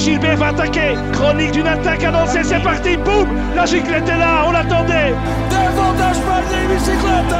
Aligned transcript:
Gilbert 0.00 0.38
va 0.38 0.46
attaquer. 0.46 0.94
Chronique 1.12 1.52
d'une 1.52 1.66
attaque 1.66 2.02
annoncée, 2.04 2.42
c'est 2.42 2.62
parti. 2.62 2.96
Boum 2.96 3.28
La 3.54 3.66
giclette 3.66 4.08
est 4.08 4.18
là, 4.18 4.44
on 4.48 4.52
l'attendait. 4.52 5.12
Davantage 5.50 6.20
pas 6.22 6.40
de 6.40 6.74
bicyclette. 6.74 7.36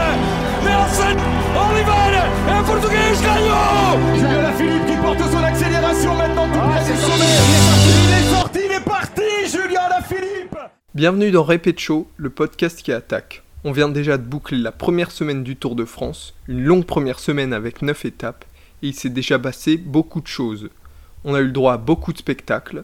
Mais 0.62 0.74
enfin, 0.74 1.16
Oliver 1.56 2.18
et 2.48 2.64
Portugais 2.66 3.16
gagnant. 3.22 4.14
Julien 4.14 4.52
Philippe 4.52 4.86
qui 4.86 4.96
porte 4.96 5.30
son 5.32 5.42
accélération 5.42 6.14
maintenant 6.14 6.48
tout 6.48 6.58
près 6.58 6.84
du 6.84 6.98
sommet. 7.00 7.24
Il 7.48 7.54
est 7.54 7.64
sorti, 7.64 7.88
il 8.04 8.12
est 8.12 8.30
sorti, 8.30 8.59
il 8.66 8.72
est 8.72 8.84
parti, 8.84 9.22
Julien 9.46 10.02
Philippe. 10.06 10.56
Bienvenue 10.95 11.30
dans 11.30 11.45
Répète 11.45 11.79
Show, 11.79 12.08
le 12.18 12.29
podcast 12.29 12.82
qui 12.82 12.92
attaque. 12.92 13.42
On 13.64 13.72
vient 13.72 13.88
déjà 13.88 14.18
de 14.18 14.22
boucler 14.22 14.58
la 14.58 14.72
première 14.72 15.12
semaine 15.12 15.45
du 15.45 15.56
Tour 15.56 15.77
de 15.77 15.86
France, 15.86 16.34
une 16.46 16.62
longue 16.62 16.84
première 16.84 17.20
semaine 17.20 17.54
avec 17.54 17.80
9 17.80 18.04
étapes, 18.04 18.45
et 18.82 18.88
il 18.88 18.95
s'est 18.95 19.08
déjà 19.08 19.38
passé 19.38 19.79
beaucoup 19.79 20.20
de 20.20 20.27
choses. 20.27 20.68
On 21.23 21.34
a 21.34 21.41
eu 21.41 21.46
le 21.46 21.52
droit 21.52 21.75
à 21.75 21.77
beaucoup 21.77 22.14
de 22.14 22.18
spectacles, 22.18 22.82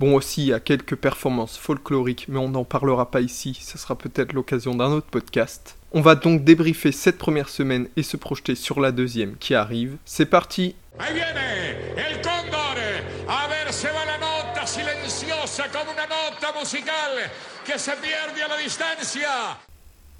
bon 0.00 0.16
aussi 0.16 0.52
à 0.52 0.58
quelques 0.58 0.96
performances 0.96 1.56
folkloriques, 1.56 2.26
mais 2.28 2.40
on 2.40 2.48
n'en 2.48 2.64
parlera 2.64 3.12
pas 3.12 3.20
ici, 3.20 3.56
ce 3.62 3.78
sera 3.78 3.96
peut-être 3.96 4.32
l'occasion 4.32 4.74
d'un 4.74 4.90
autre 4.90 5.06
podcast. 5.06 5.76
On 5.92 6.00
va 6.00 6.16
donc 6.16 6.42
débriefer 6.42 6.90
cette 6.90 7.16
première 7.16 7.48
semaine 7.48 7.86
et 7.96 8.02
se 8.02 8.16
projeter 8.16 8.56
sur 8.56 8.80
la 8.80 8.90
deuxième 8.90 9.36
qui 9.36 9.54
arrive. 9.54 9.98
C'est 10.04 10.26
parti. 10.26 10.74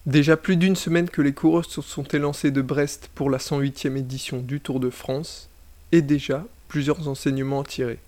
Déjà 0.06 0.36
plus 0.36 0.56
d'une 0.56 0.76
semaine 0.76 1.10
que 1.10 1.20
les 1.20 1.32
coureurs 1.32 1.64
se 1.64 1.82
sont 1.82 2.04
élancés 2.04 2.52
de 2.52 2.62
Brest 2.62 3.10
pour 3.16 3.28
la 3.28 3.38
108e 3.38 3.96
édition 3.96 4.38
du 4.38 4.60
Tour 4.60 4.78
de 4.78 4.90
France, 4.90 5.48
et 5.90 6.00
déjà 6.00 6.44
plusieurs 6.68 7.08
enseignements 7.08 7.62
à 7.62 7.64
tirer. 7.64 7.98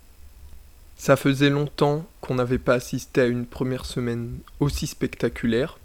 Ça 0.97 1.17
faisait 1.17 1.51
longtemps 1.51 2.05
qu'on 2.21 2.35
n'avait 2.35 2.59
pas 2.59 2.75
assisté 2.75 3.21
à 3.21 3.27
une 3.27 3.47
première 3.47 3.87
semaine 3.87 4.39
aussi 4.59 4.87
spectaculaire. 4.87 5.79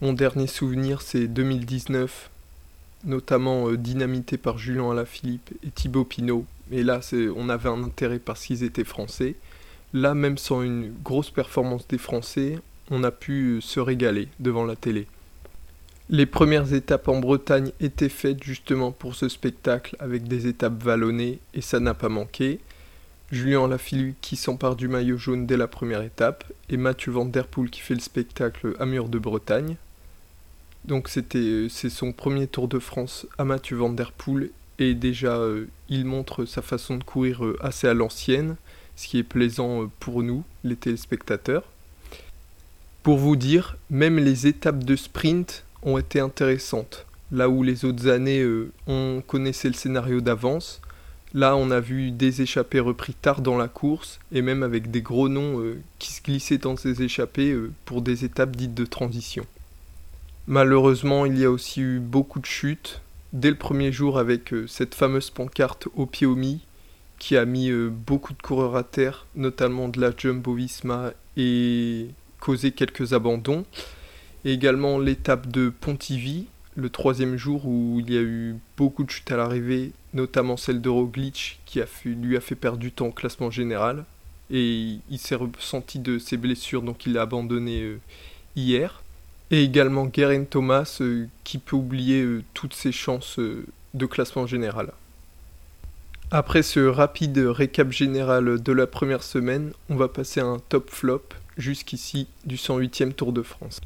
Mon 0.00 0.12
dernier 0.12 0.46
souvenir 0.46 1.00
c'est 1.00 1.28
2019, 1.28 2.30
notamment 3.04 3.68
euh, 3.68 3.76
dynamité 3.76 4.36
par 4.36 4.58
Julien 4.58 4.90
Alaphilippe 4.90 5.52
et 5.64 5.70
Thibaut 5.70 6.04
Pinot. 6.04 6.44
Et 6.72 6.82
là 6.82 7.00
on 7.36 7.48
avait 7.48 7.68
un 7.68 7.82
intérêt 7.84 8.18
parce 8.18 8.44
qu'ils 8.44 8.64
étaient 8.64 8.84
français. 8.84 9.36
Là 9.92 10.14
même 10.14 10.38
sans 10.38 10.62
une 10.62 10.92
grosse 11.02 11.30
performance 11.30 11.86
des 11.88 11.98
Français, 11.98 12.58
on 12.90 13.04
a 13.04 13.10
pu 13.10 13.56
euh, 13.56 13.60
se 13.60 13.80
régaler 13.80 14.28
devant 14.40 14.64
la 14.64 14.76
télé. 14.76 15.06
Les 16.10 16.24
premières 16.24 16.72
étapes 16.72 17.08
en 17.08 17.20
Bretagne 17.20 17.70
étaient 17.80 18.08
faites 18.08 18.42
justement 18.42 18.92
pour 18.92 19.14
ce 19.14 19.28
spectacle 19.28 19.94
avec 19.98 20.26
des 20.26 20.46
étapes 20.46 20.82
vallonnées 20.82 21.38
et 21.52 21.60
ça 21.60 21.80
n'a 21.80 21.92
pas 21.92 22.08
manqué. 22.08 22.60
Julien 23.30 23.68
Lafilippe 23.68 24.16
qui 24.22 24.36
s'empare 24.36 24.74
du 24.74 24.88
maillot 24.88 25.18
jaune 25.18 25.44
dès 25.44 25.58
la 25.58 25.66
première 25.66 26.00
étape 26.00 26.44
et 26.70 26.78
Mathieu 26.78 27.12
Van 27.12 27.26
Der 27.26 27.46
Poel 27.46 27.68
qui 27.68 27.82
fait 27.82 27.92
le 27.92 28.00
spectacle 28.00 28.74
à 28.80 28.86
Mur 28.86 29.10
de 29.10 29.18
Bretagne. 29.18 29.76
Donc 30.86 31.10
c'était 31.10 31.38
euh, 31.38 31.68
c'est 31.68 31.90
son 31.90 32.12
premier 32.12 32.46
Tour 32.46 32.68
de 32.68 32.78
France 32.78 33.26
à 33.36 33.44
Mathieu 33.44 33.76
Van 33.76 33.90
Der 33.90 34.12
Poel 34.12 34.48
et 34.78 34.94
déjà 34.94 35.36
euh, 35.36 35.66
il 35.90 36.06
montre 36.06 36.46
sa 36.46 36.62
façon 36.62 36.96
de 36.96 37.04
courir 37.04 37.44
euh, 37.44 37.58
assez 37.60 37.86
à 37.86 37.92
l'ancienne, 37.92 38.56
ce 38.96 39.08
qui 39.08 39.18
est 39.18 39.24
plaisant 39.24 39.90
pour 40.00 40.22
nous 40.22 40.42
les 40.64 40.76
téléspectateurs. 40.76 41.64
Pour 43.02 43.18
vous 43.18 43.36
dire, 43.36 43.76
même 43.90 44.18
les 44.18 44.46
étapes 44.46 44.84
de 44.84 44.96
sprint 44.96 45.64
ont 45.82 45.98
été 45.98 46.20
intéressantes. 46.20 47.06
Là 47.30 47.48
où 47.48 47.62
les 47.62 47.84
autres 47.84 48.08
années, 48.08 48.40
euh, 48.40 48.72
on 48.86 49.22
connaissait 49.26 49.68
le 49.68 49.74
scénario 49.74 50.20
d'avance, 50.20 50.80
là 51.34 51.56
on 51.56 51.70
a 51.70 51.80
vu 51.80 52.10
des 52.10 52.40
échappés 52.40 52.80
repris 52.80 53.12
tard 53.12 53.42
dans 53.42 53.58
la 53.58 53.68
course, 53.68 54.18
et 54.32 54.40
même 54.40 54.62
avec 54.62 54.90
des 54.90 55.02
gros 55.02 55.28
noms 55.28 55.60
euh, 55.60 55.78
qui 55.98 56.12
se 56.12 56.22
glissaient 56.22 56.58
dans 56.58 56.76
ces 56.76 57.02
échappées 57.02 57.52
euh, 57.52 57.70
pour 57.84 58.00
des 58.00 58.24
étapes 58.24 58.56
dites 58.56 58.74
de 58.74 58.86
transition. 58.86 59.44
Malheureusement, 60.46 61.26
il 61.26 61.38
y 61.38 61.44
a 61.44 61.50
aussi 61.50 61.82
eu 61.82 61.98
beaucoup 61.98 62.40
de 62.40 62.46
chutes, 62.46 63.02
dès 63.34 63.50
le 63.50 63.56
premier 63.56 63.92
jour 63.92 64.18
avec 64.18 64.54
cette 64.66 64.94
fameuse 64.94 65.28
pancarte 65.28 65.88
au 65.94 66.06
pied 66.06 66.26
qui 67.18 67.36
a 67.36 67.44
mis 67.44 67.70
beaucoup 67.90 68.32
de 68.32 68.40
coureurs 68.40 68.74
à 68.74 68.82
terre, 68.82 69.26
notamment 69.34 69.88
de 69.88 70.00
la 70.00 70.10
Jumbo-Visma, 70.16 71.12
et 71.36 72.06
causé 72.40 72.72
quelques 72.72 73.12
abandons 73.12 73.66
et 74.44 74.52
également 74.52 74.98
l'étape 74.98 75.48
de 75.48 75.68
Pontivy, 75.68 76.46
le 76.76 76.90
troisième 76.90 77.36
jour 77.36 77.66
où 77.66 78.00
il 78.00 78.12
y 78.12 78.16
a 78.16 78.20
eu 78.20 78.56
beaucoup 78.76 79.02
de 79.02 79.10
chutes 79.10 79.30
à 79.32 79.36
l'arrivée, 79.36 79.92
notamment 80.14 80.56
celle 80.56 80.80
de 80.80 80.88
Roglic 80.88 81.58
qui 81.66 81.80
lui 82.06 82.36
a 82.36 82.40
fait 82.40 82.54
perdre 82.54 82.78
du 82.78 82.92
temps 82.92 83.06
au 83.06 83.12
classement 83.12 83.50
général. 83.50 84.04
Et 84.50 84.98
il 85.10 85.18
s'est 85.18 85.34
ressenti 85.34 85.98
de 85.98 86.18
ses 86.18 86.36
blessures, 86.36 86.82
donc 86.82 87.04
il 87.04 87.18
a 87.18 87.22
abandonné 87.22 87.82
euh, 87.82 88.00
hier. 88.56 89.02
Et 89.50 89.62
également 89.62 90.08
Geraint 90.12 90.44
Thomas 90.44 90.98
euh, 91.00 91.26
qui 91.44 91.58
peut 91.58 91.76
oublier 91.76 92.22
euh, 92.22 92.42
toutes 92.54 92.74
ses 92.74 92.92
chances 92.92 93.38
de 93.38 94.06
classement 94.06 94.46
général. 94.46 94.92
Après 96.30 96.62
ce 96.62 96.80
rapide 96.80 97.38
récap 97.38 97.90
général 97.90 98.62
de 98.62 98.72
la 98.72 98.86
première 98.86 99.22
semaine, 99.22 99.72
on 99.88 99.96
va 99.96 100.08
passer 100.08 100.40
à 100.40 100.46
un 100.46 100.58
top 100.68 100.90
flop 100.90 101.24
jusqu'ici 101.56 102.28
du 102.44 102.56
108e 102.56 103.12
Tour 103.12 103.32
de 103.32 103.42
France. 103.42 103.80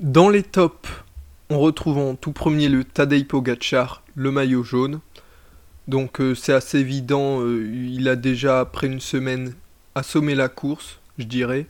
Dans 0.00 0.28
les 0.28 0.44
tops, 0.44 0.88
on 1.50 1.58
retrouve 1.58 1.98
en 1.98 2.14
tout 2.14 2.30
premier 2.30 2.68
le 2.68 2.84
Tadej 2.84 3.26
Pogacar, 3.26 4.04
le 4.14 4.30
maillot 4.30 4.62
jaune. 4.62 5.00
Donc 5.88 6.20
euh, 6.20 6.36
c'est 6.36 6.52
assez 6.52 6.78
évident, 6.78 7.40
euh, 7.40 7.68
il 7.68 8.08
a 8.08 8.14
déjà 8.14 8.60
après 8.60 8.86
une 8.86 9.00
semaine 9.00 9.54
assommé 9.96 10.36
la 10.36 10.48
course, 10.48 11.00
je 11.18 11.24
dirais. 11.24 11.66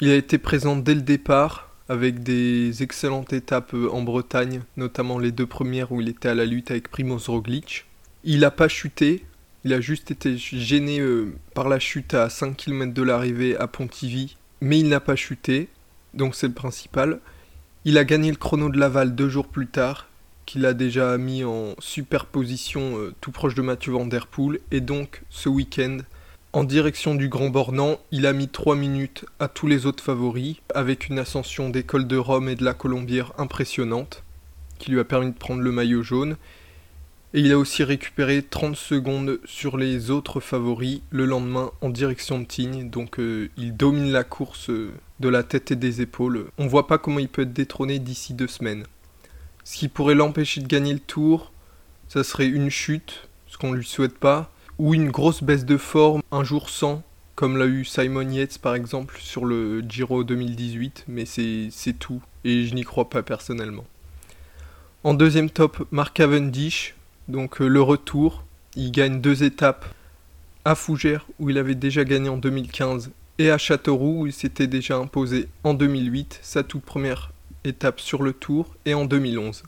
Il 0.00 0.08
a 0.10 0.14
été 0.14 0.38
présent 0.38 0.76
dès 0.76 0.94
le 0.94 1.02
départ 1.02 1.74
avec 1.88 2.22
des 2.22 2.84
excellentes 2.84 3.32
étapes 3.32 3.74
euh, 3.74 3.90
en 3.90 4.02
Bretagne, 4.02 4.60
notamment 4.76 5.18
les 5.18 5.32
deux 5.32 5.46
premières 5.46 5.90
où 5.90 6.00
il 6.00 6.08
était 6.08 6.28
à 6.28 6.36
la 6.36 6.44
lutte 6.44 6.70
avec 6.70 6.88
Primoz 6.88 7.28
Roglic. 7.28 7.86
Il 8.22 8.40
n'a 8.40 8.52
pas 8.52 8.68
chuté, 8.68 9.24
il 9.64 9.72
a 9.72 9.80
juste 9.80 10.12
été 10.12 10.36
gêné 10.36 11.02
par 11.54 11.68
la 11.68 11.80
chute 11.80 12.14
à 12.14 12.30
5 12.30 12.56
km 12.56 12.94
de 12.94 13.02
l'arrivée 13.02 13.56
à 13.56 13.66
Pontivy, 13.66 14.36
mais 14.60 14.78
il 14.78 14.88
n'a 14.88 15.00
pas 15.00 15.16
chuté, 15.16 15.68
donc 16.14 16.36
c'est 16.36 16.46
le 16.46 16.54
principal. 16.54 17.18
Il 17.88 17.96
a 17.96 18.04
gagné 18.04 18.28
le 18.28 18.36
chrono 18.36 18.68
de 18.68 18.78
Laval 18.78 19.14
deux 19.14 19.30
jours 19.30 19.48
plus 19.48 19.66
tard, 19.66 20.10
qu'il 20.44 20.66
a 20.66 20.74
déjà 20.74 21.16
mis 21.16 21.42
en 21.42 21.74
superposition 21.78 22.98
euh, 22.98 23.14
tout 23.22 23.30
proche 23.30 23.54
de 23.54 23.62
Mathieu 23.62 23.92
Van 23.92 24.06
et 24.70 24.82
donc 24.82 25.22
ce 25.30 25.48
week-end, 25.48 25.96
en 26.52 26.64
direction 26.64 27.14
du 27.14 27.30
Grand 27.30 27.48
Bornand, 27.48 27.98
il 28.12 28.26
a 28.26 28.34
mis 28.34 28.48
3 28.48 28.76
minutes 28.76 29.24
à 29.40 29.48
tous 29.48 29.66
les 29.66 29.86
autres 29.86 30.04
favoris, 30.04 30.56
avec 30.74 31.08
une 31.08 31.18
ascension 31.18 31.70
des 31.70 31.82
cols 31.82 32.06
de 32.06 32.18
Rome 32.18 32.50
et 32.50 32.56
de 32.56 32.64
la 32.66 32.74
Colombière 32.74 33.32
impressionnante, 33.38 34.22
qui 34.78 34.90
lui 34.90 35.00
a 35.00 35.04
permis 35.04 35.30
de 35.30 35.38
prendre 35.38 35.62
le 35.62 35.72
maillot 35.72 36.02
jaune. 36.02 36.36
Et 37.32 37.40
il 37.40 37.52
a 37.52 37.58
aussi 37.58 37.84
récupéré 37.84 38.42
30 38.42 38.76
secondes 38.76 39.40
sur 39.46 39.78
les 39.78 40.10
autres 40.10 40.40
favoris 40.40 41.00
le 41.08 41.24
lendemain 41.24 41.70
en 41.80 41.88
direction 41.88 42.38
de 42.38 42.44
Tignes, 42.44 42.90
donc 42.90 43.18
euh, 43.18 43.48
il 43.56 43.74
domine 43.74 44.12
la 44.12 44.24
course 44.24 44.68
euh, 44.68 44.92
de 45.20 45.28
la 45.28 45.42
tête 45.42 45.70
et 45.70 45.76
des 45.76 46.00
épaules. 46.00 46.46
On 46.58 46.66
voit 46.66 46.86
pas 46.86 46.98
comment 46.98 47.18
il 47.18 47.28
peut 47.28 47.42
être 47.42 47.52
détrôné 47.52 47.98
d'ici 47.98 48.34
deux 48.34 48.48
semaines. 48.48 48.84
Ce 49.64 49.76
qui 49.76 49.88
pourrait 49.88 50.14
l'empêcher 50.14 50.60
de 50.60 50.66
gagner 50.66 50.92
le 50.92 51.00
tour, 51.00 51.52
ça 52.08 52.24
serait 52.24 52.46
une 52.46 52.70
chute, 52.70 53.28
ce 53.46 53.58
qu'on 53.58 53.72
lui 53.72 53.84
souhaite 53.84 54.16
pas, 54.16 54.50
ou 54.78 54.94
une 54.94 55.10
grosse 55.10 55.42
baisse 55.42 55.64
de 55.64 55.76
forme 55.76 56.22
un 56.30 56.44
jour 56.44 56.70
sans, 56.70 57.02
comme 57.34 57.56
l'a 57.56 57.66
eu 57.66 57.84
Simon 57.84 58.30
Yates 58.30 58.58
par 58.58 58.74
exemple 58.74 59.18
sur 59.20 59.44
le 59.44 59.82
Giro 59.88 60.24
2018, 60.24 61.04
mais 61.08 61.24
c'est 61.24 61.68
c'est 61.70 61.98
tout, 61.98 62.22
et 62.44 62.64
je 62.64 62.74
n'y 62.74 62.84
crois 62.84 63.10
pas 63.10 63.22
personnellement. 63.22 63.84
En 65.04 65.14
deuxième 65.14 65.50
top, 65.50 65.86
Mark 65.90 66.16
Cavendish, 66.16 66.94
donc 67.28 67.60
euh, 67.60 67.68
le 67.68 67.80
retour. 67.80 68.44
Il 68.74 68.90
gagne 68.90 69.20
deux 69.20 69.42
étapes 69.42 69.86
à 70.64 70.74
Fougères 70.74 71.26
où 71.38 71.50
il 71.50 71.58
avait 71.58 71.74
déjà 71.74 72.04
gagné 72.04 72.28
en 72.28 72.36
2015 72.36 73.10
et 73.38 73.50
à 73.50 73.58
Châteauroux 73.58 74.22
où 74.22 74.26
il 74.26 74.32
s'était 74.32 74.66
déjà 74.66 74.96
imposé 74.96 75.48
en 75.64 75.74
2008, 75.74 76.40
sa 76.42 76.62
toute 76.62 76.82
première 76.82 77.32
étape 77.64 78.00
sur 78.00 78.22
le 78.22 78.32
tour, 78.32 78.74
et 78.84 78.94
en 78.94 79.04
2011. 79.04 79.62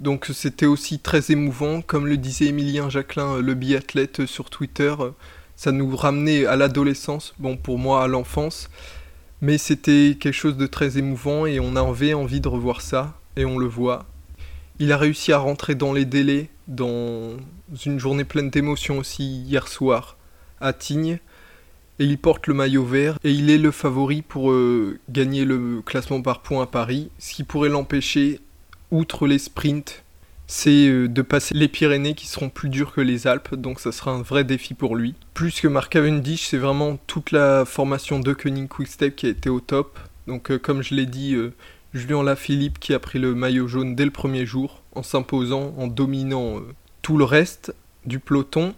Donc 0.00 0.30
c'était 0.32 0.66
aussi 0.66 0.98
très 0.98 1.30
émouvant, 1.30 1.80
comme 1.80 2.06
le 2.06 2.16
disait 2.16 2.46
Emilien 2.46 2.90
Jacquelin, 2.90 3.36
euh, 3.36 3.42
le 3.42 3.54
biathlète 3.54 4.20
euh, 4.20 4.26
sur 4.26 4.50
Twitter, 4.50 4.94
euh, 4.98 5.10
ça 5.56 5.72
nous 5.72 5.94
ramenait 5.94 6.46
à 6.46 6.56
l'adolescence, 6.56 7.34
bon 7.38 7.56
pour 7.56 7.78
moi 7.78 8.02
à 8.02 8.08
l'enfance, 8.08 8.68
mais 9.40 9.56
c'était 9.56 10.16
quelque 10.18 10.32
chose 10.32 10.56
de 10.56 10.66
très 10.66 10.98
émouvant 10.98 11.46
et 11.46 11.60
on 11.60 11.76
avait 11.76 12.14
envie 12.14 12.40
de 12.40 12.48
revoir 12.48 12.80
ça, 12.80 13.14
et 13.36 13.44
on 13.44 13.58
le 13.58 13.66
voit. 13.66 14.06
Il 14.80 14.90
a 14.90 14.98
réussi 14.98 15.32
à 15.32 15.38
rentrer 15.38 15.76
dans 15.76 15.92
les 15.92 16.04
délais 16.04 16.48
dans 16.66 17.36
une 17.84 17.98
journée 17.98 18.24
pleine 18.24 18.50
d'émotions 18.50 18.98
aussi 18.98 19.42
hier 19.42 19.68
soir 19.68 20.16
à 20.60 20.72
Tignes. 20.72 21.18
Et 21.98 22.04
il 22.06 22.18
porte 22.18 22.46
le 22.46 22.54
maillot 22.54 22.84
vert 22.84 23.18
et 23.22 23.30
il 23.30 23.50
est 23.50 23.58
le 23.58 23.70
favori 23.70 24.22
pour 24.22 24.50
euh, 24.50 24.98
gagner 25.08 25.44
le 25.44 25.80
classement 25.84 26.22
par 26.22 26.40
points 26.40 26.62
à 26.62 26.66
Paris, 26.66 27.10
ce 27.18 27.34
qui 27.34 27.44
pourrait 27.44 27.68
l'empêcher, 27.68 28.40
outre 28.90 29.26
les 29.26 29.38
sprints 29.38 30.04
c'est 30.46 30.88
euh, 30.88 31.08
de 31.08 31.22
passer 31.22 31.54
les 31.54 31.68
Pyrénées 31.68 32.14
qui 32.14 32.26
seront 32.26 32.50
plus 32.50 32.68
dures 32.68 32.92
que 32.92 33.00
les 33.00 33.26
Alpes, 33.26 33.54
donc 33.54 33.80
ça 33.80 33.92
sera 33.92 34.10
un 34.10 34.22
vrai 34.22 34.44
défi 34.44 34.74
pour 34.74 34.94
lui. 34.94 35.14
Plus 35.32 35.60
que 35.60 35.68
Mark 35.68 35.90
Cavendish, 35.90 36.48
c'est 36.48 36.58
vraiment 36.58 36.98
toute 37.06 37.30
la 37.30 37.64
formation 37.64 38.20
de 38.20 38.32
Koenig 38.32 38.68
Quickstep 38.68 39.16
qui 39.16 39.26
a 39.26 39.30
été 39.30 39.48
au 39.48 39.60
top. 39.60 39.98
Donc 40.26 40.50
euh, 40.50 40.58
comme 40.58 40.82
je 40.82 40.94
l'ai 40.94 41.06
dit, 41.06 41.34
Julien 41.94 42.22
Lafilippe 42.22 42.78
qui 42.78 42.92
a 42.92 42.98
pris 42.98 43.18
le 43.18 43.34
maillot 43.34 43.68
jaune 43.68 43.94
dès 43.94 44.04
le 44.04 44.10
premier 44.10 44.44
jour, 44.44 44.82
en 44.94 45.02
s'imposant, 45.02 45.74
en 45.78 45.86
dominant 45.86 46.60
tout 47.02 47.16
le 47.16 47.24
reste 47.24 47.74
du 48.04 48.18
peloton. 48.18 48.74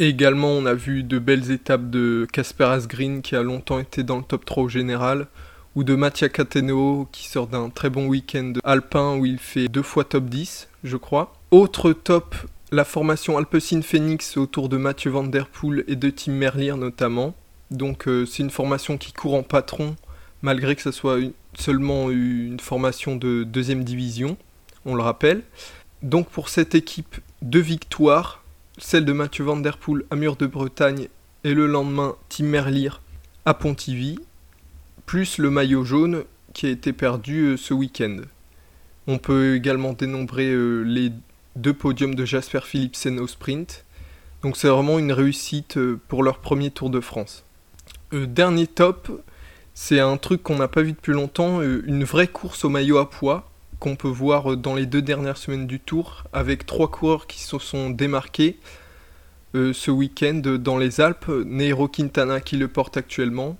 Également, 0.00 0.50
on 0.50 0.64
a 0.64 0.74
vu 0.74 1.02
de 1.02 1.18
belles 1.18 1.50
étapes 1.50 1.90
de 1.90 2.24
Casper 2.32 2.66
Asgreen 2.66 3.20
qui 3.20 3.34
a 3.34 3.42
longtemps 3.42 3.80
été 3.80 4.04
dans 4.04 4.18
le 4.18 4.22
top 4.22 4.44
3 4.44 4.62
au 4.62 4.68
général, 4.68 5.26
ou 5.74 5.82
de 5.82 5.96
Mattia 5.96 6.28
Cateno 6.28 7.08
qui 7.10 7.26
sort 7.26 7.48
d'un 7.48 7.68
très 7.68 7.90
bon 7.90 8.06
week-end 8.06 8.52
alpin 8.62 9.16
où 9.16 9.26
il 9.26 9.38
fait 9.38 9.66
deux 9.66 9.82
fois 9.82 10.04
top 10.04 10.26
10, 10.26 10.68
je 10.84 10.96
crois. 10.96 11.34
Autre 11.50 11.92
top, 11.92 12.36
la 12.70 12.84
formation 12.84 13.38
Alpecin 13.38 13.82
Phoenix 13.82 14.36
autour 14.36 14.68
de 14.68 14.76
Mathieu 14.76 15.10
Van 15.10 15.24
Der 15.24 15.48
Poel 15.48 15.82
et 15.88 15.96
de 15.96 16.10
Tim 16.10 16.32
Merlier 16.32 16.74
notamment. 16.76 17.34
Donc 17.72 18.06
euh, 18.06 18.24
c'est 18.24 18.44
une 18.44 18.50
formation 18.50 18.98
qui 18.98 19.12
court 19.12 19.34
en 19.34 19.42
patron, 19.42 19.96
malgré 20.42 20.76
que 20.76 20.82
ce 20.82 20.92
soit 20.92 21.18
seulement 21.54 22.08
une 22.08 22.60
formation 22.60 23.16
de 23.16 23.42
deuxième 23.42 23.82
division, 23.82 24.36
on 24.84 24.94
le 24.94 25.02
rappelle. 25.02 25.42
Donc 26.02 26.28
pour 26.28 26.50
cette 26.50 26.76
équipe, 26.76 27.16
deux 27.42 27.58
victoires, 27.58 28.44
celle 28.78 29.04
de 29.04 29.12
Mathieu 29.12 29.44
Van 29.44 29.56
Der 29.56 29.76
Poel 29.76 30.04
à 30.10 30.16
Mur 30.16 30.36
de 30.36 30.46
Bretagne 30.46 31.08
et 31.44 31.54
le 31.54 31.66
lendemain 31.66 32.16
Tim 32.28 32.44
Merlier 32.44 32.90
à 33.44 33.54
Pontivy, 33.54 34.18
plus 35.06 35.38
le 35.38 35.50
maillot 35.50 35.84
jaune 35.84 36.24
qui 36.52 36.66
a 36.66 36.70
été 36.70 36.92
perdu 36.92 37.40
euh, 37.42 37.56
ce 37.56 37.74
week-end. 37.74 38.18
On 39.06 39.18
peut 39.18 39.56
également 39.56 39.92
dénombrer 39.92 40.50
euh, 40.50 40.82
les 40.82 41.12
deux 41.56 41.72
podiums 41.72 42.14
de 42.14 42.24
Jasper 42.24 42.60
Philipsen 42.64 43.18
au 43.18 43.26
sprint. 43.26 43.84
Donc 44.42 44.56
c'est 44.56 44.68
vraiment 44.68 44.98
une 44.98 45.12
réussite 45.12 45.76
euh, 45.76 46.00
pour 46.08 46.22
leur 46.22 46.38
premier 46.38 46.70
Tour 46.70 46.90
de 46.90 47.00
France. 47.00 47.44
dernier 48.12 48.66
top, 48.66 49.22
c'est 49.74 50.00
un 50.00 50.16
truc 50.16 50.42
qu'on 50.42 50.56
n'a 50.56 50.68
pas 50.68 50.82
vu 50.82 50.92
depuis 50.92 51.12
longtemps, 51.12 51.62
une 51.62 52.04
vraie 52.04 52.26
course 52.26 52.64
au 52.64 52.68
maillot 52.68 52.98
à 52.98 53.08
poids 53.08 53.47
qu'on 53.78 53.96
peut 53.96 54.08
voir 54.08 54.56
dans 54.56 54.74
les 54.74 54.86
deux 54.86 55.02
dernières 55.02 55.36
semaines 55.36 55.66
du 55.66 55.80
Tour, 55.80 56.24
avec 56.32 56.66
trois 56.66 56.90
coureurs 56.90 57.26
qui 57.26 57.40
se 57.40 57.58
sont 57.58 57.90
démarqués 57.90 58.58
ce 59.54 59.90
week-end 59.90 60.42
dans 60.58 60.78
les 60.78 61.00
Alpes. 61.00 61.28
Neiro 61.28 61.88
Quintana 61.88 62.40
qui 62.40 62.56
le 62.56 62.68
porte 62.68 62.96
actuellement, 62.96 63.56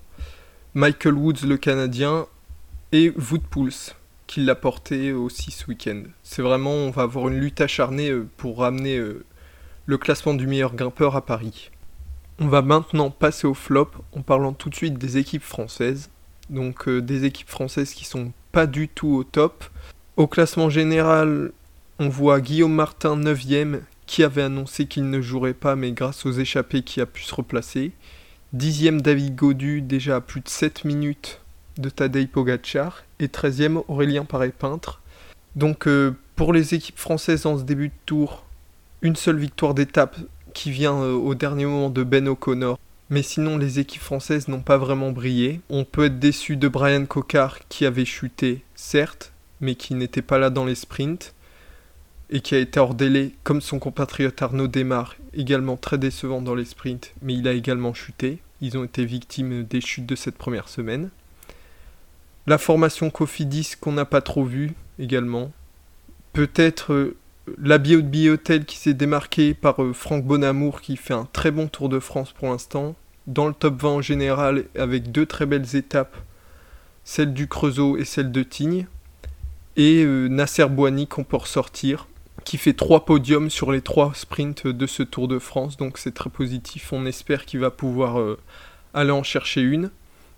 Michael 0.73 1.15
Woods 1.15 1.45
le 1.45 1.57
Canadien 1.57 2.27
et 2.91 3.11
Wood 3.11 3.41
Pulse 3.49 3.95
qui 4.29 4.41
l'a 4.41 4.53
porté 4.53 5.11
aussi 5.11 5.49
ce 5.49 5.65
week-end. 5.65 6.03
C'est 6.21 6.43
vraiment, 6.43 6.71
on 6.71 6.91
va 6.91 7.01
avoir 7.01 7.29
une 7.29 7.39
lutte 7.39 7.61
acharnée 7.61 8.11
euh, 8.11 8.27
pour 8.37 8.59
ramener 8.59 8.95
euh, 8.95 9.25
le 9.87 9.97
classement 9.97 10.35
du 10.35 10.45
meilleur 10.45 10.75
grimpeur 10.75 11.15
à 11.15 11.25
Paris. 11.25 11.71
On 12.37 12.47
va 12.47 12.61
maintenant 12.61 13.09
passer 13.09 13.47
au 13.47 13.55
flop 13.55 13.89
en 14.15 14.21
parlant 14.21 14.53
tout 14.53 14.69
de 14.69 14.75
suite 14.75 14.99
des 14.99 15.17
équipes 15.17 15.41
françaises. 15.41 16.11
Donc 16.51 16.87
euh, 16.87 17.01
des 17.01 17.25
équipes 17.25 17.49
françaises 17.49 17.95
qui 17.95 18.05
sont 18.05 18.31
pas 18.51 18.67
du 18.67 18.87
tout 18.87 19.07
au 19.07 19.23
top. 19.23 19.65
Au 20.19 20.27
classement 20.27 20.69
général, 20.69 21.53
on 21.97 22.09
voit 22.09 22.41
Guillaume 22.41 22.73
Martin 22.73 23.17
9ème 23.17 23.79
qui 24.05 24.21
avait 24.21 24.41
annoncé 24.41 24.85
qu'il 24.85 25.09
ne 25.09 25.21
jouerait 25.21 25.53
pas 25.53 25.77
mais 25.77 25.93
grâce 25.93 26.25
aux 26.25 26.33
échappées 26.33 26.81
qui 26.81 26.99
a 26.99 27.05
pu 27.05 27.23
se 27.23 27.33
replacer. 27.33 27.93
Dixième 28.51 28.99
David 28.99 29.37
Godu, 29.37 29.81
déjà 29.81 30.17
à 30.17 30.19
plus 30.19 30.41
de 30.41 30.49
7 30.49 30.83
minutes 30.83 31.39
de 31.77 31.87
Tadej 31.87 32.27
Pogacar. 32.27 33.05
Et 33.21 33.27
13e 33.27 33.81
Aurélien 33.87 34.25
Paré-Peintre. 34.25 35.01
Donc 35.55 35.87
euh, 35.87 36.13
pour 36.35 36.51
les 36.51 36.73
équipes 36.73 36.99
françaises 36.99 37.45
en 37.45 37.57
ce 37.57 37.63
début 37.63 37.87
de 37.87 37.93
tour, 38.05 38.43
une 39.01 39.15
seule 39.15 39.37
victoire 39.37 39.73
d'étape 39.73 40.17
qui 40.53 40.69
vient 40.69 40.95
euh, 40.95 41.13
au 41.13 41.33
dernier 41.33 41.65
moment 41.65 41.89
de 41.89 42.03
Ben 42.03 42.27
O'Connor. 42.27 42.77
Mais 43.09 43.21
sinon, 43.21 43.57
les 43.57 43.79
équipes 43.79 44.01
françaises 44.01 44.49
n'ont 44.49 44.59
pas 44.59 44.77
vraiment 44.77 45.13
brillé. 45.13 45.61
On 45.69 45.85
peut 45.85 46.07
être 46.07 46.19
déçu 46.19 46.57
de 46.57 46.67
Brian 46.67 47.05
Cocard 47.05 47.59
qui 47.69 47.85
avait 47.85 48.03
chuté, 48.03 48.65
certes, 48.75 49.31
mais 49.61 49.75
qui 49.75 49.93
n'était 49.95 50.21
pas 50.21 50.37
là 50.37 50.49
dans 50.49 50.65
les 50.65 50.75
sprints 50.75 51.33
et 52.29 52.41
qui 52.41 52.55
a 52.55 52.59
été 52.59 52.79
hors 52.79 52.93
délai 52.93 53.31
comme 53.43 53.61
son 53.61 53.79
compatriote 53.79 54.41
Arnaud 54.41 54.67
Desmar, 54.67 55.15
également 55.33 55.77
très 55.77 55.97
décevant 55.97 56.41
dans 56.41 56.55
les 56.55 56.65
sprints, 56.65 57.13
mais 57.21 57.33
il 57.33 57.47
a 57.47 57.53
également 57.53 57.93
chuté. 57.93 58.39
Ils 58.61 58.77
ont 58.77 58.83
été 58.83 59.05
victimes 59.05 59.63
des 59.63 59.81
chutes 59.81 60.05
de 60.05 60.15
cette 60.15 60.37
première 60.37 60.69
semaine. 60.69 61.09
La 62.45 62.57
formation 62.57 63.09
Cofidis 63.09 63.73
qu'on 63.79 63.93
n'a 63.93 64.05
pas 64.05 64.21
trop 64.21 64.43
vue 64.43 64.73
également. 64.99 65.51
Peut-être 66.33 66.93
euh, 66.93 67.17
la 67.61 67.77
bio 67.77 68.01
de 68.01 68.07
Biotel 68.07 68.65
qui 68.65 68.77
s'est 68.77 68.93
démarqué 68.93 69.53
par 69.53 69.81
euh, 69.83 69.93
Franck 69.93 70.25
Bonamour 70.25 70.81
qui 70.81 70.97
fait 70.97 71.13
un 71.13 71.27
très 71.31 71.51
bon 71.51 71.67
Tour 71.67 71.89
de 71.89 71.99
France 71.99 72.31
pour 72.33 72.49
l'instant. 72.49 72.95
Dans 73.27 73.47
le 73.47 73.53
top 73.53 73.81
20 73.81 73.89
en 73.89 74.01
général 74.01 74.65
avec 74.77 75.11
deux 75.11 75.25
très 75.25 75.45
belles 75.45 75.75
étapes, 75.75 76.17
celle 77.03 77.33
du 77.33 77.47
Creusot 77.47 77.97
et 77.97 78.05
celle 78.05 78.31
de 78.31 78.43
Tignes. 78.43 78.87
Et 79.79 80.03
euh, 80.03 80.27
Nasser 80.27 80.65
Boigny 80.65 81.07
qu'on 81.07 81.23
peut 81.23 81.37
ressortir 81.37 82.09
qui 82.43 82.57
fait 82.57 82.73
trois 82.73 83.05
podiums 83.05 83.49
sur 83.49 83.71
les 83.71 83.79
trois 83.79 84.11
sprints 84.13 84.67
de 84.67 84.85
ce 84.85 85.03
Tour 85.03 85.29
de 85.29 85.39
France, 85.39 85.77
donc 85.77 85.97
c'est 85.97 86.13
très 86.13 86.29
positif. 86.29 86.91
On 86.91 87.05
espère 87.05 87.45
qu'il 87.45 87.61
va 87.61 87.71
pouvoir 87.71 88.19
euh, 88.19 88.37
aller 88.93 89.11
en 89.11 89.23
chercher 89.23 89.61
une. 89.61 89.89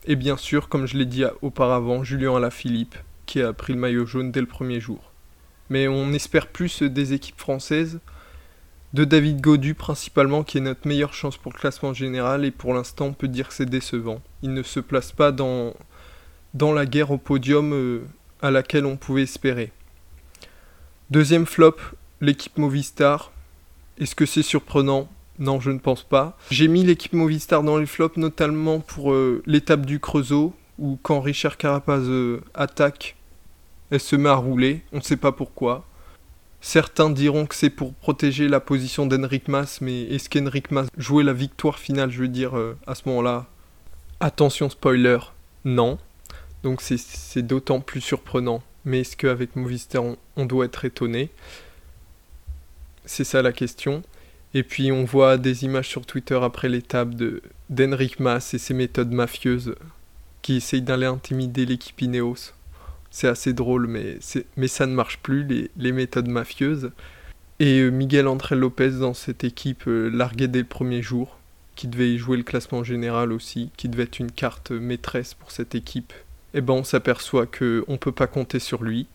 Et 0.05 0.15
bien 0.15 0.37
sûr, 0.37 0.69
comme 0.69 0.85
je 0.85 0.95
l'ai 0.95 1.07
dit 1.07 1.23
auparavant, 1.41 2.03
Julien 2.03 2.35
Alaphilippe, 2.35 2.95
qui 3.25 3.41
a 3.41 3.51
pris 3.51 3.73
le 3.73 3.79
maillot 3.79 4.05
jaune 4.05 4.31
dès 4.31 4.41
le 4.41 4.45
premier 4.45 4.79
jour. 4.79 5.11
Mais 5.71 5.87
on 5.87 6.13
espère 6.13 6.45
plus 6.45 6.83
des 6.83 7.13
équipes 7.13 7.39
françaises, 7.39 7.99
de 8.93 9.05
David 9.05 9.41
Godu 9.41 9.73
principalement, 9.73 10.43
qui 10.43 10.59
est 10.59 10.61
notre 10.61 10.87
meilleure 10.87 11.15
chance 11.15 11.37
pour 11.37 11.51
le 11.51 11.57
classement 11.57 11.95
général, 11.95 12.45
et 12.45 12.51
pour 12.51 12.75
l'instant 12.75 13.07
on 13.07 13.13
peut 13.13 13.27
dire 13.27 13.47
que 13.47 13.55
c'est 13.55 13.65
décevant. 13.65 14.21
Il 14.43 14.53
ne 14.53 14.61
se 14.61 14.79
place 14.79 15.11
pas 15.11 15.31
dans, 15.31 15.73
dans 16.53 16.73
la 16.73 16.85
guerre 16.85 17.09
au 17.09 17.17
podium 17.17 17.73
euh, 17.73 18.01
à 18.41 18.51
laquelle 18.51 18.85
on 18.85 18.97
pouvait 18.97 19.23
espérer. 19.23 19.71
Deuxième 21.09 21.45
flop, 21.45 21.75
l'équipe 22.21 22.57
Movistar. 22.57 23.31
Est-ce 23.97 24.15
que 24.15 24.25
c'est 24.25 24.43
surprenant? 24.43 25.09
Non, 25.39 25.59
je 25.59 25.71
ne 25.71 25.79
pense 25.79 26.03
pas. 26.03 26.37
J'ai 26.49 26.67
mis 26.67 26.83
l'équipe 26.83 27.13
Movistar 27.13 27.63
dans 27.63 27.77
les 27.77 27.85
flops, 27.85 28.17
notamment 28.17 28.79
pour 28.79 29.11
euh, 29.11 29.41
l'étape 29.45 29.85
du 29.85 29.99
Creusot, 29.99 30.53
où 30.77 30.97
quand 31.01 31.19
Richard 31.19 31.57
Carapaz 31.57 32.03
euh, 32.07 32.41
attaque, 32.53 33.15
elle 33.89 33.99
se 33.99 34.15
met 34.15 34.29
à 34.29 34.35
rouler. 34.35 34.81
On 34.93 34.97
ne 34.97 35.01
sait 35.01 35.17
pas 35.17 35.31
pourquoi. 35.31 35.85
Certains 36.61 37.09
diront 37.09 37.47
que 37.47 37.55
c'est 37.55 37.71
pour 37.71 37.93
protéger 37.93 38.47
la 38.47 38.59
position 38.59 39.07
d'Henrik 39.07 39.47
Mas, 39.47 39.81
mais 39.81 40.03
est-ce 40.03 40.29
qu'Henrik 40.29 40.69
Mas 40.69 40.87
jouait 40.95 41.23
la 41.23 41.33
victoire 41.33 41.79
finale, 41.79 42.11
je 42.11 42.19
veux 42.19 42.27
dire, 42.27 42.55
euh, 42.55 42.77
à 42.85 42.93
ce 42.93 43.01
moment-là? 43.07 43.47
Attention 44.19 44.69
spoiler, 44.69 45.17
non. 45.65 45.97
Donc 46.63 46.81
c'est 46.81 47.41
d'autant 47.41 47.79
plus 47.79 48.01
surprenant 48.01 48.61
mais 48.85 49.01
est-ce 49.01 49.15
qu'avec 49.15 49.55
Movistar 49.55 50.03
on, 50.35 50.45
doit 50.45 50.65
être 50.65 50.85
étonné? 50.85 51.29
C'est 53.05 53.23
ça 53.23 53.41
la 53.41 53.51
question. 53.51 54.03
Et 54.53 54.63
puis 54.63 54.91
on 54.91 55.05
voit 55.05 55.37
des 55.37 55.63
images 55.63 55.87
sur 55.87 56.05
Twitter 56.05 56.39
après 56.41 56.67
l'étape 56.67 57.13
d'Henrik 57.69 58.19
Mas 58.19 58.53
et 58.53 58.57
ses 58.57 58.73
méthodes 58.73 59.11
mafieuses 59.11 59.75
qui 60.41 60.57
essayent 60.57 60.81
d'aller 60.81 61.05
intimider 61.05 61.65
l'équipe 61.65 62.01
Ineos. 62.01 62.53
C'est 63.11 63.27
assez 63.27 63.53
drôle, 63.53 63.87
mais, 63.87 64.17
mais 64.57 64.67
ça 64.67 64.87
ne 64.87 64.93
marche 64.93 65.19
plus, 65.19 65.45
les, 65.45 65.69
les 65.77 65.91
méthodes 65.91 66.29
mafieuses. 66.29 66.91
Et 67.59 67.79
euh, 67.81 67.89
Miguel 67.89 68.27
André 68.27 68.55
Lopez 68.55 68.91
dans 68.91 69.13
cette 69.13 69.43
équipe 69.43 69.87
euh, 69.87 70.09
largué 70.09 70.47
dès 70.47 70.59
le 70.59 70.65
premier 70.65 71.01
jour, 71.01 71.37
qui 71.75 71.87
devait 71.87 72.13
y 72.13 72.17
jouer 72.17 72.37
le 72.37 72.43
classement 72.43 72.83
général 72.83 73.33
aussi, 73.33 73.69
qui 73.77 73.89
devait 73.89 74.03
être 74.03 74.19
une 74.19 74.31
carte 74.31 74.71
maîtresse 74.71 75.33
pour 75.33 75.51
cette 75.51 75.75
équipe 75.75 76.13
eh 76.53 76.61
ben 76.61 76.73
on 76.73 76.83
s'aperçoit 76.83 77.45
qu'on 77.45 77.83
ne 77.87 77.97
peut 77.97 78.11
pas 78.11 78.27
compter 78.27 78.59
sur 78.59 78.83
lui. 78.83 79.07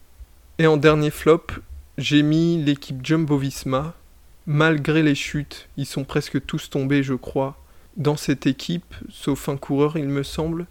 Et 0.59 0.67
en 0.67 0.77
dernier 0.77 1.11
flop, 1.11 1.47
j'ai 1.99 2.23
mis 2.23 2.63
l'équipe 2.63 3.05
Jumbo 3.05 3.37
Visma. 3.39 3.95
Malgré 4.47 5.03
les 5.03 5.15
chutes, 5.15 5.69
ils 5.77 5.87
sont 5.87 6.05
presque 6.05 6.45
tous 6.47 6.71
tombés, 6.71 7.03
je 7.03 7.15
crois, 7.15 7.57
dans 7.97 8.17
cette 8.17 8.47
équipe, 8.47 8.95
sauf 9.11 9.49
un 9.49 9.57
coureur, 9.57 9.97
il 9.97 10.09
me 10.09 10.23
semble. 10.23 10.67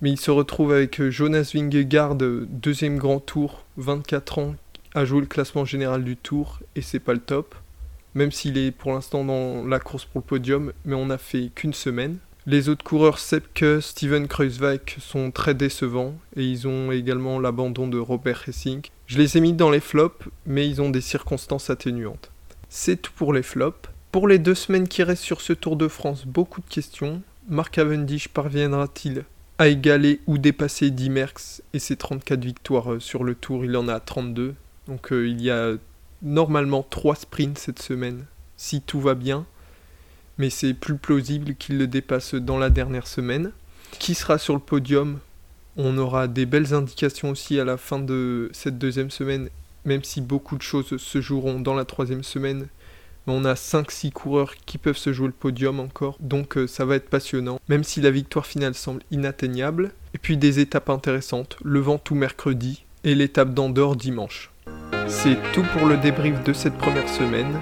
Mais 0.00 0.10
il 0.10 0.18
se 0.18 0.30
retrouve 0.30 0.72
avec 0.72 1.02
Jonas 1.10 1.50
Vingegaard, 1.54 2.14
deuxième 2.14 2.98
grand 2.98 3.18
tour, 3.20 3.64
24 3.76 4.38
ans, 4.38 4.54
à 4.94 5.04
jouer 5.04 5.20
le 5.20 5.26
classement 5.26 5.64
général 5.64 6.04
du 6.04 6.16
tour, 6.16 6.60
et 6.76 6.82
c'est 6.82 7.00
pas 7.00 7.12
le 7.12 7.20
top. 7.20 7.54
Même 8.14 8.32
s'il 8.32 8.56
est 8.56 8.70
pour 8.70 8.92
l'instant 8.92 9.24
dans 9.24 9.64
la 9.66 9.80
course 9.80 10.04
pour 10.04 10.20
le 10.20 10.26
podium, 10.26 10.72
mais 10.84 10.94
on 10.94 11.06
n'a 11.06 11.18
fait 11.18 11.50
qu'une 11.54 11.74
semaine. 11.74 12.18
Les 12.50 12.70
autres 12.70 12.82
coureurs 12.82 13.18
Sepke, 13.18 13.82
Steven 13.82 14.26
Kruiswijk 14.26 14.96
sont 15.00 15.30
très 15.30 15.52
décevants 15.52 16.14
et 16.34 16.42
ils 16.42 16.66
ont 16.66 16.90
également 16.90 17.38
l'abandon 17.38 17.86
de 17.88 17.98
Robert 17.98 18.48
Hessing. 18.48 18.80
Je 19.06 19.18
les 19.18 19.36
ai 19.36 19.42
mis 19.42 19.52
dans 19.52 19.68
les 19.68 19.80
flops, 19.80 20.30
mais 20.46 20.66
ils 20.66 20.80
ont 20.80 20.88
des 20.88 21.02
circonstances 21.02 21.68
atténuantes. 21.68 22.30
C'est 22.70 23.02
tout 23.02 23.12
pour 23.14 23.34
les 23.34 23.42
flops. 23.42 23.90
Pour 24.12 24.26
les 24.26 24.38
deux 24.38 24.54
semaines 24.54 24.88
qui 24.88 25.02
restent 25.02 25.24
sur 25.24 25.42
ce 25.42 25.52
Tour 25.52 25.76
de 25.76 25.88
France, 25.88 26.24
beaucoup 26.24 26.62
de 26.62 26.68
questions. 26.70 27.20
Mark 27.50 27.74
Cavendish 27.74 28.28
parviendra-t-il 28.28 29.26
à 29.58 29.68
égaler 29.68 30.20
ou 30.26 30.38
dépasser 30.38 30.86
Eddie 30.86 31.10
Merckx 31.10 31.60
et 31.74 31.78
ses 31.78 31.96
34 31.96 32.42
victoires 32.42 32.94
euh, 32.94 32.98
sur 32.98 33.24
le 33.24 33.34
Tour? 33.34 33.66
Il 33.66 33.76
en 33.76 33.88
a 33.88 34.00
32. 34.00 34.54
Donc 34.86 35.12
euh, 35.12 35.28
il 35.28 35.42
y 35.42 35.50
a 35.50 35.74
normalement 36.22 36.82
trois 36.82 37.14
sprints 37.14 37.58
cette 37.58 37.82
semaine, 37.82 38.24
si 38.56 38.80
tout 38.80 39.02
va 39.02 39.14
bien. 39.14 39.44
Mais 40.38 40.50
c'est 40.50 40.74
plus 40.74 40.96
plausible 40.96 41.54
qu'il 41.56 41.78
le 41.78 41.86
dépasse 41.86 42.34
dans 42.34 42.58
la 42.58 42.70
dernière 42.70 43.06
semaine. 43.06 43.52
Qui 43.98 44.14
sera 44.14 44.38
sur 44.38 44.54
le 44.54 44.60
podium? 44.60 45.18
On 45.76 45.96
aura 45.98 46.28
des 46.28 46.46
belles 46.46 46.74
indications 46.74 47.30
aussi 47.30 47.58
à 47.60 47.64
la 47.64 47.76
fin 47.76 47.98
de 47.98 48.50
cette 48.52 48.78
deuxième 48.78 49.10
semaine, 49.10 49.48
même 49.84 50.04
si 50.04 50.20
beaucoup 50.20 50.56
de 50.56 50.62
choses 50.62 50.96
se 50.96 51.20
joueront 51.20 51.60
dans 51.60 51.74
la 51.74 51.84
troisième 51.84 52.24
semaine. 52.24 52.68
On 53.26 53.44
a 53.44 53.54
5-6 53.54 54.10
coureurs 54.10 54.54
qui 54.64 54.78
peuvent 54.78 54.96
se 54.96 55.12
jouer 55.12 55.26
le 55.26 55.32
podium 55.32 55.80
encore, 55.80 56.16
donc 56.18 56.56
euh, 56.56 56.66
ça 56.66 56.86
va 56.86 56.96
être 56.96 57.10
passionnant, 57.10 57.60
même 57.68 57.84
si 57.84 58.00
la 58.00 58.10
victoire 58.10 58.46
finale 58.46 58.74
semble 58.74 59.02
inatteignable. 59.10 59.92
Et 60.14 60.18
puis 60.18 60.38
des 60.38 60.60
étapes 60.60 60.88
intéressantes, 60.88 61.58
le 61.62 61.80
vent 61.80 61.98
tout 61.98 62.14
mercredi 62.14 62.84
et 63.04 63.14
l'étape 63.14 63.52
d'Andorre 63.52 63.96
dimanche. 63.96 64.50
C'est 65.06 65.36
tout 65.52 65.64
pour 65.74 65.86
le 65.86 65.98
débrief 65.98 66.42
de 66.42 66.52
cette 66.52 66.78
première 66.78 67.08
semaine. 67.08 67.60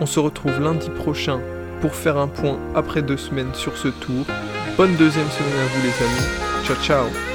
On 0.00 0.06
se 0.06 0.20
retrouve 0.20 0.60
lundi 0.60 0.88
prochain 0.90 1.40
pour 1.82 1.94
faire 1.94 2.16
un 2.16 2.28
point 2.28 2.58
après 2.74 3.02
deux 3.02 3.18
semaines 3.18 3.52
sur 3.52 3.76
ce 3.76 3.88
tour. 3.88 4.24
Bonne 4.78 4.94
deuxième 4.94 5.28
semaine 5.28 5.58
à 5.60 5.66
vous 5.66 5.82
les 5.82 6.06
amis. 6.06 6.64
Ciao 6.64 6.76
ciao 6.76 7.31